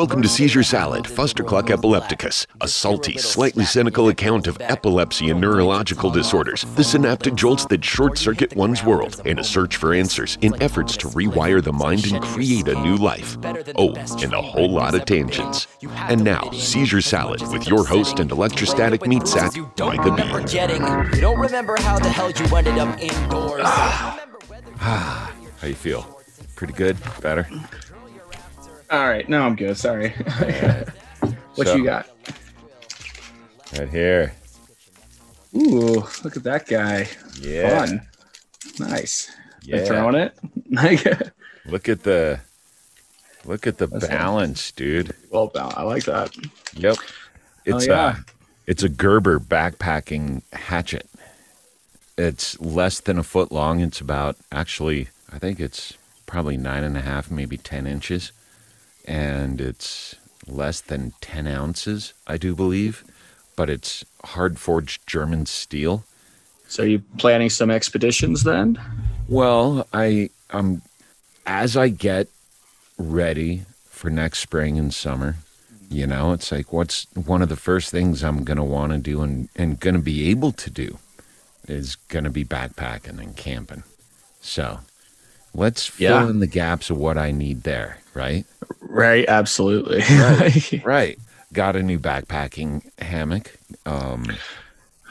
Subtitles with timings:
[0.00, 6.08] Welcome to Seizure Salad, Fustercluck epilepticus, a salty, slightly cynical account of epilepsy and neurological
[6.10, 10.54] disorders, the synaptic jolts that short circuit one's world, and a search for answers in
[10.62, 13.36] efforts to rewire the mind and create a new life.
[13.76, 13.92] Oh,
[14.22, 15.66] and a whole lot of tangents.
[15.82, 21.12] And now, Seizure Salad with your host and electrostatic meat sack, Micah Bean.
[21.12, 23.60] You don't remember how the hell you ended up indoors.
[23.66, 24.18] Ah.
[24.78, 26.22] Ah, how you feel?
[26.56, 26.96] Pretty good?
[27.20, 27.46] Better?
[28.90, 29.76] All right, no, I'm good.
[29.76, 30.10] Sorry.
[31.54, 32.08] what So- you got?
[33.78, 34.32] Right here.
[35.54, 37.06] Ooh, look at that guy.
[37.40, 37.86] Yeah.
[37.86, 38.06] Fun.
[38.80, 39.30] Nice.
[39.62, 39.76] Yeah.
[39.78, 40.34] They're throwing it.
[40.72, 41.04] Like,
[41.66, 42.38] Look at the
[43.44, 44.10] look at the That's nice.
[44.10, 45.12] balance, dude.
[45.30, 45.72] well done.
[45.76, 46.32] I like that.
[46.74, 46.96] Yep.
[47.64, 48.00] It's yeah.
[48.00, 48.14] uh
[48.68, 51.08] it's a Gerber backpacking hatchet.
[52.16, 53.80] It's less than a foot long.
[53.80, 55.94] It's about actually I think it's
[56.26, 58.30] probably nine and a half, maybe ten inches.
[59.06, 60.14] And it's
[60.46, 63.04] less than ten ounces, I do believe.
[63.56, 66.04] But it's hard forged German steel.
[66.68, 68.80] So you planning some expeditions then?
[69.28, 70.82] Well, I um
[71.46, 72.28] as I get
[72.96, 75.36] ready for next spring and summer,
[75.90, 79.20] you know, it's like what's one of the first things I'm gonna want to do
[79.22, 80.98] and and gonna be able to do
[81.68, 83.82] is gonna be backpacking and camping.
[84.40, 84.80] So
[85.54, 86.30] let's fill Yeah.
[86.30, 88.46] in the gaps of what I need there, right?
[89.00, 89.24] Right.
[89.28, 90.02] Absolutely.
[90.10, 90.84] Right.
[90.84, 91.18] Right.
[91.52, 93.56] Got a new backpacking hammock.
[93.86, 94.26] Um,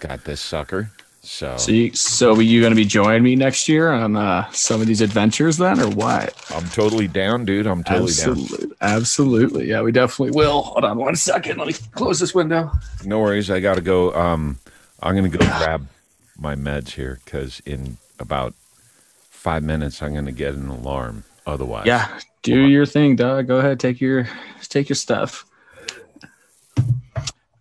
[0.00, 0.90] got this sucker.
[1.22, 4.48] So, so, you, so are you going to be joining me next year on uh,
[4.52, 6.34] some of these adventures then, or what?
[6.54, 7.66] I'm totally down, dude.
[7.66, 8.30] I'm totally down.
[8.30, 9.68] absolutely, absolutely.
[9.68, 10.62] Yeah, we definitely will.
[10.62, 11.58] Hold on one second.
[11.58, 12.70] Let me close this window.
[13.04, 13.50] No worries.
[13.50, 14.14] I got to go.
[14.14, 14.58] Um,
[15.02, 15.88] I'm going to go grab
[16.38, 18.54] my meds here because in about
[19.30, 21.24] five minutes, I'm going to get an alarm.
[21.46, 23.46] Otherwise, Yeah, do your thing, Doug.
[23.46, 24.28] Go ahead, take your
[24.68, 25.44] take your stuff.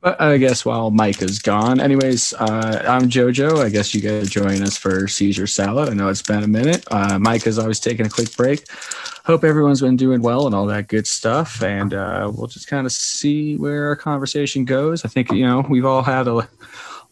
[0.01, 3.63] But I guess while Mike is gone, anyways, uh, I'm JoJo.
[3.66, 5.90] I guess you guys are joining us for Seizure Salad.
[5.90, 6.85] I know it's been a minute.
[6.91, 8.66] Uh, Mike has always taken a quick break.
[9.25, 11.63] Hope everyone's been doing well and all that good stuff.
[11.63, 15.03] And uh, we'll just kind of see where our conversation goes.
[15.06, 16.47] I think you know we've all had a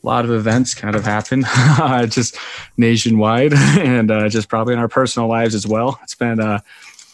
[0.03, 2.37] lot of events kind of happen uh, just
[2.77, 5.99] nationwide and uh, just probably in our personal lives as well.
[6.03, 6.59] It's been uh,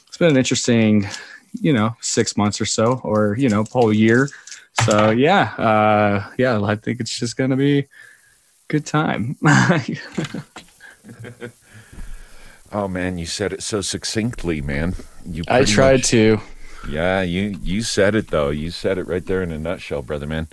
[0.08, 1.08] it's been an interesting,
[1.54, 4.30] you know, six months or so, or you know, whole year.
[4.86, 7.88] So yeah, uh, yeah, I think it's just gonna be
[8.68, 9.38] good time.
[12.72, 14.96] Oh man, you said it so succinctly, man.
[15.26, 15.44] You.
[15.48, 16.40] I tried much- to.
[16.88, 18.50] Yeah, you you said it though.
[18.50, 20.48] You said it right there in a nutshell, brother man.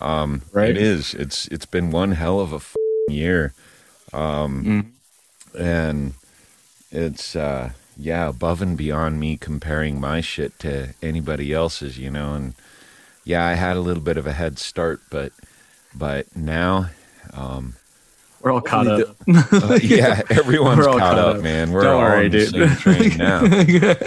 [0.00, 0.70] Um, Right.
[0.70, 1.14] It is.
[1.14, 3.52] It's it's been one hell of a year,
[4.12, 4.92] um,
[5.58, 6.14] and
[6.90, 12.34] it's uh, yeah above and beyond me comparing my shit to anybody else's, you know.
[12.34, 12.54] And
[13.24, 15.32] yeah, I had a little bit of a head start, but
[15.94, 16.90] but now,
[18.42, 19.16] We're all caught up.
[19.28, 21.42] uh, yeah, everyone's We're all caught, caught up, up.
[21.42, 21.72] man.
[21.72, 22.50] We're Don't all worry, on the dude.
[22.50, 23.44] same train now.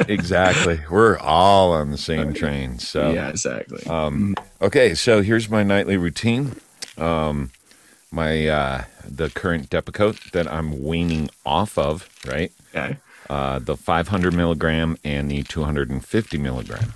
[0.07, 2.79] exactly, we're all on the same train.
[2.79, 3.85] So yeah, exactly.
[3.85, 6.55] um, okay, so here's my nightly routine.
[6.97, 7.51] Um,
[8.11, 12.51] my uh, the current Depakote that I'm weaning off of, right?
[12.75, 12.97] okay.
[13.29, 16.93] Uh, the 500 milligram and the 250 milligram.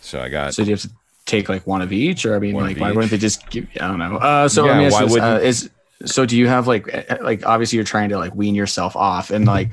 [0.00, 0.90] So I got So do you have to
[1.24, 2.94] take like one of each, or I mean, One like, why each.
[2.96, 3.66] wouldn't they just give?
[3.80, 4.16] I don't know.
[4.16, 5.70] Uh, so Yeah, let me ask why you this, uh, is
[6.04, 9.30] so do you have like uh, like obviously you're trying to like wean yourself off
[9.30, 9.70] and like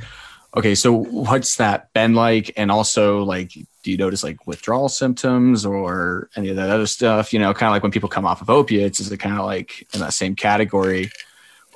[0.56, 3.53] okay so what's that been like and also like
[3.84, 7.69] do you notice like withdrawal symptoms or any of that other stuff you know kind
[7.69, 10.13] of like when people come off of opiates is it kind of like in that
[10.13, 11.12] same category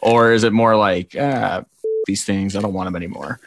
[0.01, 1.63] or is it more like ah,
[2.05, 3.39] these things i don't want them anymore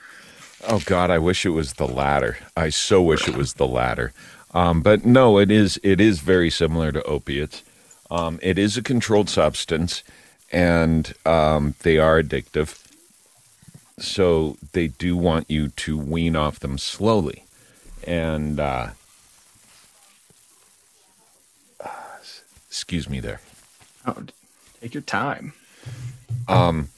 [0.64, 2.38] Oh God, I wish it was the latter.
[2.56, 4.12] I so wish it was the latter.
[4.54, 5.80] Um, but no, it is.
[5.82, 7.64] It is very similar to opiates.
[8.10, 10.04] Um, it is a controlled substance,
[10.52, 12.78] and um, they are addictive.
[13.98, 17.44] So they do want you to wean off them slowly,
[18.04, 18.90] and uh,
[22.68, 23.40] excuse me there.
[24.06, 24.24] oh,
[24.80, 25.52] take your time
[26.48, 26.88] Um,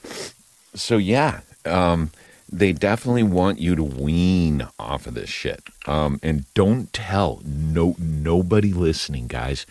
[0.73, 2.11] so yeah, um,
[2.51, 5.63] they definitely want you to wean off of this shit.
[5.85, 9.65] Um, and don't tell no nobody listening, guys,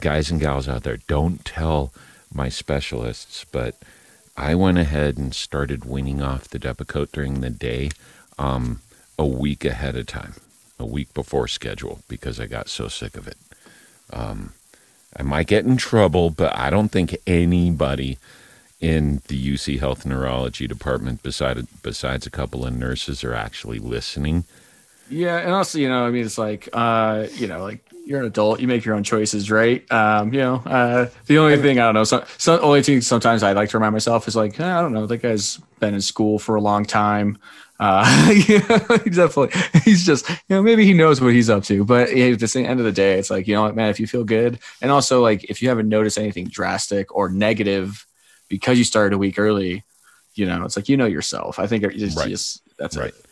[0.00, 0.98] guys and gals out there.
[1.08, 1.92] Don't tell
[2.34, 3.76] my specialists, but
[4.36, 7.90] I went ahead and started weaning off the Depakote during the day,
[8.38, 8.80] um,
[9.18, 10.34] a week ahead of time,
[10.78, 13.36] a week before schedule, because I got so sick of it.
[14.12, 14.52] Um,
[15.16, 18.18] I might get in trouble, but I don't think anybody
[18.80, 24.44] in the UC Health Neurology Department, besides besides a couple of nurses, are actually listening.
[25.08, 28.26] Yeah, and also, you know, I mean, it's like, uh, you know, like you're an
[28.26, 29.90] adult, you make your own choices, right?
[29.90, 33.42] Um, you know, uh, the only thing I don't know, so, so only thing sometimes
[33.42, 36.00] I like to remind myself is like, eh, I don't know, that guy's been in
[36.00, 37.38] school for a long time.
[37.80, 39.50] Uh, you know, he definitely,
[39.84, 42.78] he's just, you know, maybe he knows what he's up to, but at the end
[42.80, 45.22] of the day, it's like, you know what, man, if you feel good, and also
[45.22, 48.06] like if you haven't noticed anything drastic or negative
[48.48, 49.82] because you started a week early,
[50.34, 51.58] you know, it's like you know yourself.
[51.58, 52.28] I think it's Right.
[52.28, 53.08] just that's Right.
[53.08, 53.26] it.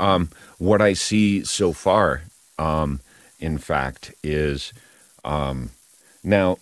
[0.00, 2.22] Um, what I see so far,
[2.58, 3.00] um,
[3.44, 4.72] in fact, is
[5.24, 5.70] um,
[6.22, 6.56] now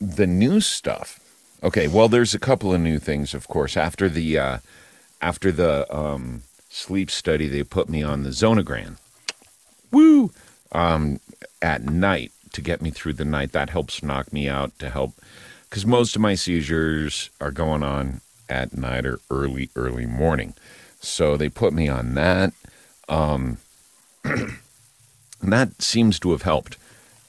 [0.00, 1.20] the new stuff.
[1.62, 3.76] Okay, well, there's a couple of new things, of course.
[3.76, 4.58] After the uh,
[5.20, 8.96] after the um, sleep study, they put me on the Zonegran.
[9.90, 10.32] Woo!
[10.72, 11.20] Um,
[11.60, 13.52] at night to get me through the night.
[13.52, 15.12] That helps knock me out to help
[15.68, 20.54] because most of my seizures are going on at night or early, early morning.
[21.00, 22.52] So they put me on that.
[23.08, 23.58] Um,
[25.42, 26.78] and that seems to have helped.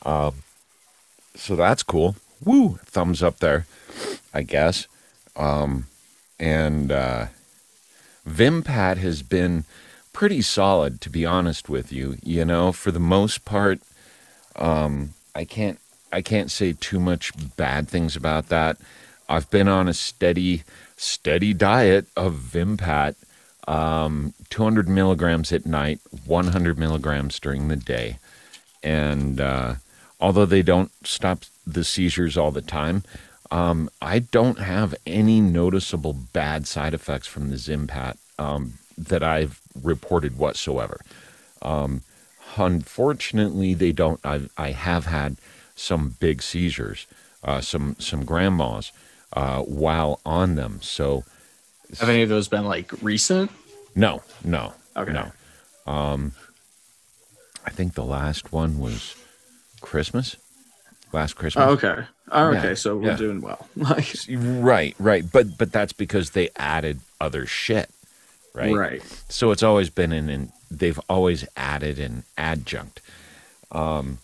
[0.04, 0.36] Um,
[1.36, 2.16] so that's cool.
[2.44, 2.80] Woo!
[2.86, 3.66] Thumbs up there,
[4.34, 4.88] I guess.
[5.36, 5.88] Um,
[6.40, 7.28] and uh,
[8.28, 9.66] Vimpat has been
[10.14, 12.18] pretty solid, to be honest with you.
[12.24, 13.80] You know, for the most part,
[14.56, 15.80] um, I can't
[16.12, 18.78] I can't say too much bad things about that.
[19.28, 20.64] I've been on a steady
[20.96, 23.16] steady diet of Vimpat,
[23.68, 28.18] um, 200 milligrams at night, 100 milligrams during the day,
[28.82, 29.76] and uh,
[30.20, 33.04] although they don't stop the seizures all the time,
[33.52, 39.62] um, I don't have any noticeable bad side effects from the Vimpat um, that I've
[39.82, 41.00] reported whatsoever.
[41.62, 42.02] Um,
[42.58, 44.20] unfortunately, they don't.
[44.26, 45.38] I, I have had
[45.76, 47.06] some big seizures,
[47.44, 48.92] uh, some some grand mals
[49.34, 50.80] uh, while on them.
[50.82, 51.24] So
[52.00, 53.52] Have any of those been like recent?
[53.96, 55.12] no, no, Okay.
[55.14, 55.32] no.
[55.92, 56.32] Um,
[57.66, 59.16] I think the last one was
[59.82, 60.36] Christmas.
[61.12, 61.64] Last Christmas.
[61.68, 62.06] Oh, okay.
[62.32, 62.76] Oh, Yeah, okay.
[62.76, 63.18] So we're yeah.
[63.18, 63.68] doing well.
[63.76, 65.24] Like, Right, right.
[65.32, 67.90] But but that's because they added other shit.
[68.56, 68.74] Right.
[68.74, 69.24] right.
[69.30, 73.02] So it's always been an, an they've always added an adjunct.
[73.72, 74.20] Um,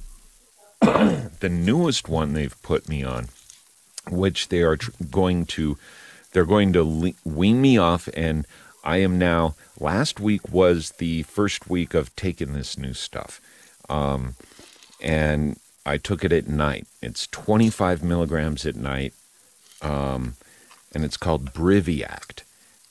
[0.80, 3.28] the newest one they've put me on,
[4.10, 5.76] which they are tr- going to,
[6.32, 8.46] they're going to le- wean me off, and
[8.84, 9.54] I am now.
[9.78, 13.40] Last week was the first week of taking this new stuff,
[13.88, 14.36] um,
[15.00, 16.86] and I took it at night.
[17.02, 19.14] It's 25 milligrams at night,
[19.82, 20.34] um,
[20.92, 22.42] and it's called Briviact.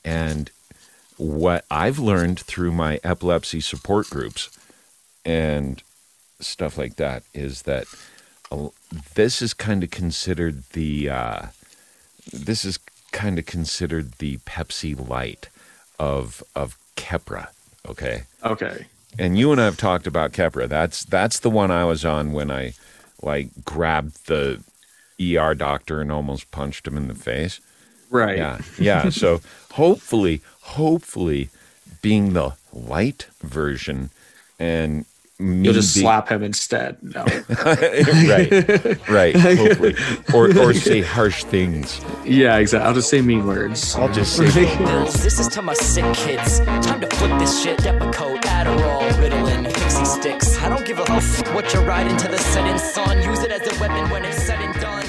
[0.03, 0.51] And
[1.17, 4.49] what I've learned through my epilepsy support groups
[5.25, 5.83] and
[6.39, 7.85] stuff like that is that
[9.15, 11.41] this is kind of considered the uh,
[12.31, 12.79] this is
[13.11, 15.49] kind of considered the Pepsi Light
[15.99, 17.47] of of Keppra.
[17.87, 18.85] Okay, Okay.
[19.17, 20.67] and you and I have talked about Keppra.
[20.67, 22.73] That's that's the one I was on when I
[23.21, 24.61] like grabbed the
[25.21, 27.59] ER doctor and almost punched him in the face.
[28.09, 28.37] Right.
[28.37, 29.09] Yeah, yeah.
[29.09, 29.41] So
[29.73, 31.49] hopefully, hopefully,
[32.01, 34.09] being the light version
[34.57, 35.05] and
[35.41, 36.97] You'll just being- slap him instead.
[37.01, 37.23] No.
[37.65, 39.35] right, right.
[39.35, 39.95] Hopefully,
[40.33, 42.01] or or say harsh things.
[42.25, 42.85] yeah, exactly.
[42.87, 43.95] I'll just say mean words.
[43.95, 45.13] I'll just say Bills.
[45.23, 46.59] This is to my sick kids.
[46.59, 47.77] Time to flip this shit.
[47.79, 50.57] Depakote, Adderall, Ritalin, Pixie sticks.
[50.59, 53.21] I don't give a f- what you're riding to the setting sun.
[53.21, 55.05] Use it as a weapon when it's said and done.